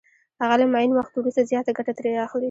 [0.41, 2.39] هغه له معین وخت وروسته زیاته ګټه ترې اخلي